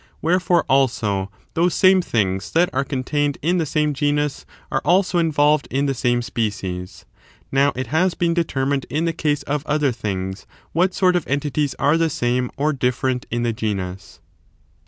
Wherefore, 0.19 0.65
also, 0.67 1.29
those 1.53 1.75
same 1.75 2.01
things 2.01 2.49
that 2.53 2.71
are 2.73 2.83
contained 2.83 3.37
in 3.43 3.59
the 3.59 3.67
same 3.67 3.93
genus 3.93 4.47
are 4.71 4.81
also 4.83 5.19
involved 5.19 5.67
in 5.69 5.85
the 5.85 5.93
same 5.93 6.23
species. 6.23 7.05
Now, 7.51 7.71
it 7.75 7.85
has 7.93 8.15
been 8.15 8.33
determined 8.33 8.87
in 8.89 9.05
the 9.05 9.13
case 9.13 9.43
of 9.43 9.63
other 9.67 9.91
things 9.91 10.47
what 10.71 10.95
sort 10.95 11.15
of 11.15 11.27
entities 11.27 11.75
are 11.75 11.97
the 11.97 12.09
same 12.09 12.49
or 12.57 12.73
different 12.73 13.27
in 13.29 13.43
the 13.43 13.53
genus. 13.53 14.21